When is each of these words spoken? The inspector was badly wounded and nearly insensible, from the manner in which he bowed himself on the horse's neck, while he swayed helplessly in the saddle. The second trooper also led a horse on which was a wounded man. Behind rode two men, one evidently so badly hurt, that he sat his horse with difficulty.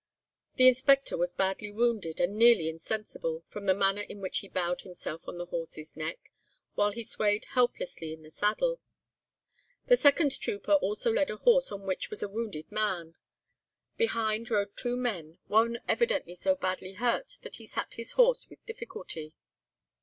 The 0.55 0.67
inspector 0.67 1.15
was 1.15 1.31
badly 1.31 1.69
wounded 1.71 2.19
and 2.19 2.35
nearly 2.35 2.69
insensible, 2.69 3.43
from 3.49 3.67
the 3.67 3.75
manner 3.75 4.01
in 4.01 4.19
which 4.19 4.39
he 4.39 4.47
bowed 4.47 4.81
himself 4.81 5.27
on 5.27 5.37
the 5.37 5.45
horse's 5.45 5.95
neck, 5.95 6.31
while 6.73 6.89
he 6.91 7.03
swayed 7.03 7.45
helplessly 7.45 8.11
in 8.11 8.23
the 8.23 8.31
saddle. 8.31 8.79
The 9.85 9.95
second 9.95 10.39
trooper 10.39 10.71
also 10.73 11.11
led 11.13 11.29
a 11.29 11.35
horse 11.37 11.71
on 11.71 11.83
which 11.85 12.09
was 12.09 12.23
a 12.23 12.27
wounded 12.27 12.71
man. 12.71 13.13
Behind 13.95 14.49
rode 14.49 14.75
two 14.75 14.97
men, 14.97 15.37
one 15.45 15.77
evidently 15.87 16.33
so 16.33 16.55
badly 16.55 16.93
hurt, 16.93 17.37
that 17.43 17.57
he 17.57 17.67
sat 17.67 17.93
his 17.93 18.13
horse 18.13 18.49
with 18.49 18.65
difficulty. 18.65 19.35